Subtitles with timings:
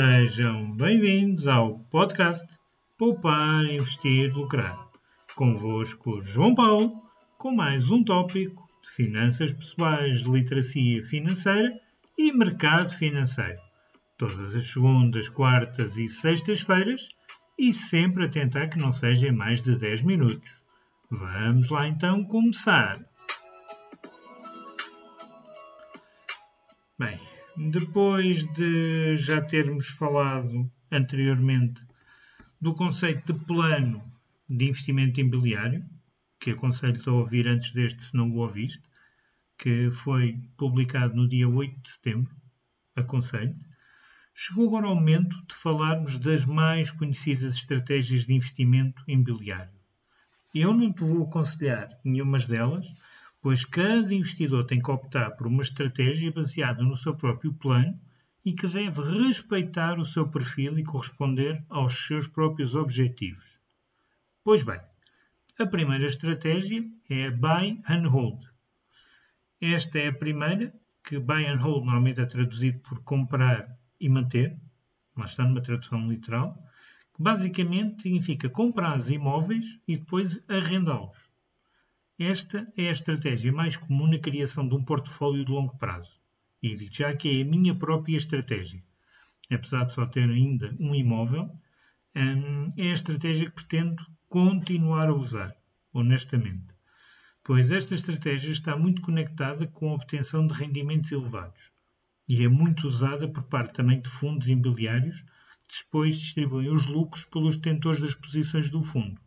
[0.00, 2.46] Sejam bem-vindos ao podcast
[2.96, 4.78] Poupar, Investir, Lucrar.
[5.34, 7.02] Convosco, João Paulo,
[7.36, 11.76] com mais um tópico de finanças pessoais, literacia financeira
[12.16, 13.58] e mercado financeiro.
[14.16, 17.08] Todas as segundas, quartas e sextas-feiras
[17.58, 20.62] e sempre a tentar que não sejam mais de 10 minutos.
[21.10, 23.04] Vamos lá então começar.
[27.58, 31.84] Depois de já termos falado anteriormente
[32.60, 34.00] do conceito de plano
[34.48, 35.84] de investimento imobiliário,
[36.38, 38.82] que aconselho-te a ouvir antes deste, se não o ouviste,
[39.58, 42.32] que foi publicado no dia 8 de setembro,
[42.94, 43.66] aconselho-te,
[44.32, 49.72] chegou agora o momento de falarmos das mais conhecidas estratégias de investimento imobiliário.
[50.54, 52.86] Eu não te vou aconselhar nenhuma delas,
[53.40, 57.98] pois cada investidor tem que optar por uma estratégia baseada no seu próprio plano
[58.44, 63.60] e que deve respeitar o seu perfil e corresponder aos seus próprios objetivos.
[64.42, 64.80] Pois bem,
[65.58, 68.44] a primeira estratégia é a Buy and Hold.
[69.60, 70.72] Esta é a primeira,
[71.04, 74.56] que Buy and Hold normalmente é traduzido por comprar e manter,
[75.14, 76.56] mas está numa tradução literal,
[77.14, 81.28] que basicamente significa comprar imóveis e depois arrendá-los.
[82.18, 86.18] Esta é a estratégia mais comum na criação de um portfólio de longo prazo.
[86.60, 88.82] E digo já que é a minha própria estratégia.
[89.48, 91.48] Apesar de só ter ainda um imóvel,
[92.16, 95.56] hum, é a estratégia que pretendo continuar a usar,
[95.92, 96.74] honestamente.
[97.44, 101.70] Pois esta estratégia está muito conectada com a obtenção de rendimentos elevados
[102.28, 105.20] e é muito usada por parte também de fundos imobiliários
[105.68, 109.20] que depois distribuem os lucros pelos detentores das posições do fundo.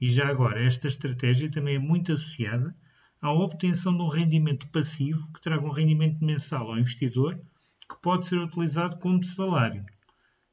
[0.00, 2.74] E já agora, esta estratégia também é muito associada
[3.20, 7.40] à obtenção de um rendimento passivo que traga um rendimento mensal ao investidor
[7.88, 9.84] que pode ser utilizado como salário.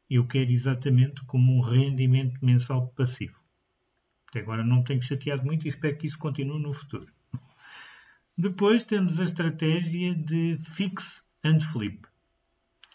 [0.09, 3.39] Eu quero exatamente como um rendimento mensal passivo.
[4.29, 7.11] Até agora não tenho chateado muito e espero que isso continue no futuro.
[8.37, 12.01] Depois temos a estratégia de Fix and Flip.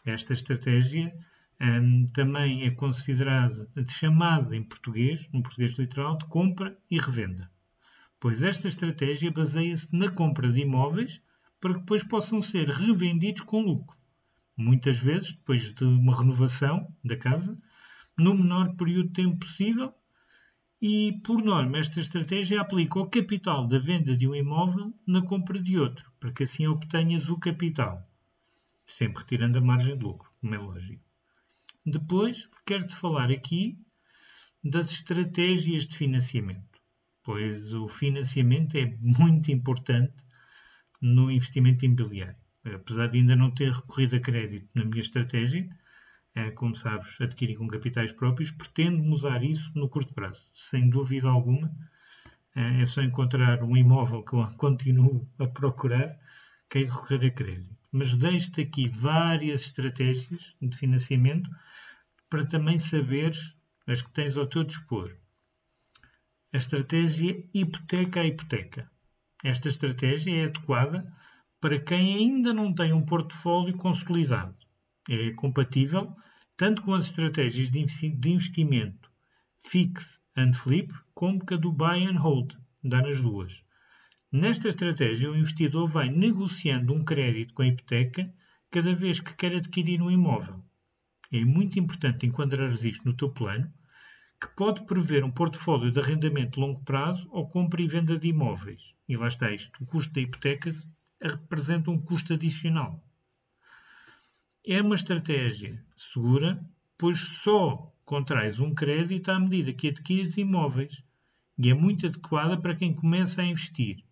[0.04, 1.14] Esta estratégia
[1.60, 7.50] um, também é considerada, chamada em português, no português literal, de compra e revenda.
[8.18, 11.22] Pois esta estratégia baseia-se na compra de imóveis
[11.60, 13.96] para que depois possam ser revendidos com lucro.
[14.56, 17.58] Muitas vezes, depois de uma renovação da casa,
[18.18, 19.94] no menor período de tempo possível,
[20.80, 25.60] e, por norma, esta estratégia aplica o capital da venda de um imóvel na compra
[25.60, 28.08] de outro, para que assim obtenhas o capital,
[28.86, 31.09] sempre retirando a margem de lucro, como é lógico.
[31.86, 33.78] Depois, quero-te falar aqui
[34.62, 36.78] das estratégias de financiamento,
[37.22, 40.22] pois o financiamento é muito importante
[41.00, 42.36] no investimento imobiliário.
[42.62, 45.66] Apesar de ainda não ter recorrido a crédito na minha estratégia,
[46.34, 51.28] é, como sabes, adquirir com capitais próprios, pretendo mudar isso no curto prazo, sem dúvida
[51.28, 51.74] alguma.
[52.54, 56.14] É, é só encontrar um imóvel que eu continuo a procurar
[56.70, 57.76] que hei de recorrer a crédito.
[57.92, 61.50] Mas deixo-te aqui várias estratégias de financiamento
[62.30, 65.12] para também saberes as que tens ao teu dispor.
[66.52, 68.90] A estratégia hipoteca a hipoteca.
[69.42, 71.12] Esta estratégia é adequada
[71.60, 74.56] para quem ainda não tem um portfólio consolidado.
[75.08, 76.16] É compatível
[76.56, 77.80] tanto com as estratégias de
[78.30, 79.10] investimento
[79.58, 83.62] fix and flip como com a do buy and hold, dá nas duas.
[84.32, 88.32] Nesta estratégia, o investidor vai negociando um crédito com a hipoteca
[88.70, 90.64] cada vez que quer adquirir um imóvel.
[91.32, 93.68] É muito importante enquadrar isto no teu plano,
[94.40, 98.28] que pode prever um portfólio de arrendamento de longo prazo ou compra e venda de
[98.28, 98.94] imóveis.
[99.08, 99.82] E lá está isto.
[99.82, 100.70] O custo da hipoteca
[101.20, 103.04] representa um custo adicional.
[104.64, 106.64] É uma estratégia segura,
[106.96, 111.02] pois só contrais um crédito à medida que adquires imóveis
[111.58, 114.04] e é muito adequada para quem começa a investir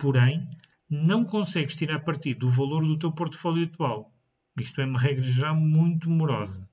[0.00, 0.48] porém,
[0.88, 4.10] não consegues tirar partido do valor do teu portfólio atual.
[4.58, 6.66] Isto é uma regra já muito morosa.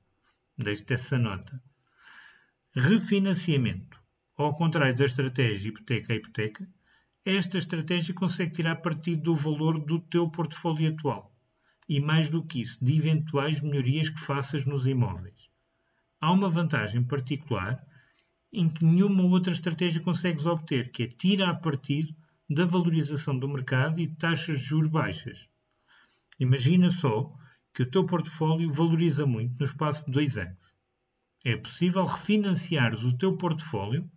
[0.57, 1.61] Deixe-te essa nota.
[2.73, 4.01] Refinanciamento.
[4.37, 6.67] Ao contrário da estratégia hipoteca a hipoteca,
[7.25, 11.35] esta estratégia consegue tirar partido do valor do teu portfólio atual
[11.89, 15.49] e, mais do que isso, de eventuais melhorias que faças nos imóveis.
[16.21, 17.85] Há uma vantagem particular
[18.53, 22.15] em que nenhuma outra estratégia consegues obter, que é tirar partido
[22.49, 25.49] da valorização do mercado e taxas de juros baixas.
[26.39, 27.33] Imagina só
[27.73, 30.73] que o teu portfólio valoriza muito no espaço de dois anos.
[31.43, 34.09] É possível refinanciares o teu portfólio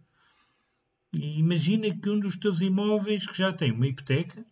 [1.12, 4.46] e imagina que um dos teus imóveis que já tem uma hipoteca,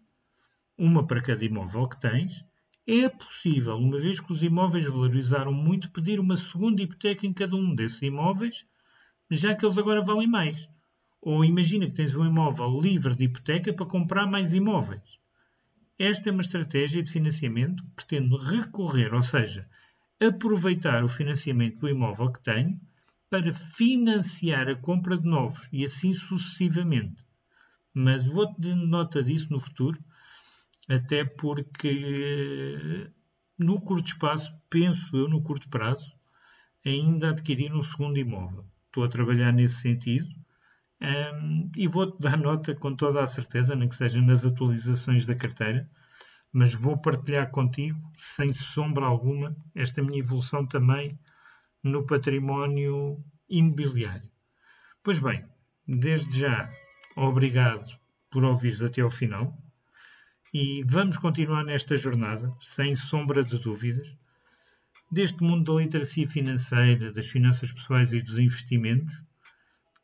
[0.76, 2.44] uma para cada imóvel que tens,
[2.90, 7.54] É possível, uma vez que os imóveis valorizaram muito, pedir uma segunda hipoteca em cada
[7.54, 8.66] um desses imóveis,
[9.30, 10.66] já que eles agora valem mais.
[11.20, 15.18] Ou imagina que tens um imóvel livre de hipoteca para comprar mais imóveis.
[15.98, 19.68] Esta é uma estratégia de financiamento que pretendo recorrer, ou seja,
[20.20, 22.80] aproveitar o financiamento do imóvel que tenho
[23.28, 27.26] para financiar a compra de novos e assim sucessivamente.
[27.92, 29.98] Mas vou-te dar nota disso no futuro,
[30.88, 33.10] até porque
[33.58, 36.12] no curto espaço, penso eu, no curto prazo,
[36.86, 38.64] ainda adquirir um segundo imóvel.
[38.86, 40.28] Estou a trabalhar nesse sentido
[41.00, 45.34] um, e vou-te dar nota com toda a certeza, nem que seja nas atualizações da
[45.34, 45.88] carteira,
[46.52, 51.18] mas vou partilhar contigo, sem sombra alguma, esta minha evolução também
[51.82, 54.28] no património imobiliário.
[55.02, 55.44] Pois bem,
[55.86, 56.68] desde já,
[57.16, 57.96] obrigado
[58.30, 59.56] por ouvires até ao final
[60.52, 64.16] e vamos continuar nesta jornada, sem sombra de dúvidas,
[65.10, 69.27] deste mundo da literacia financeira, das finanças pessoais e dos investimentos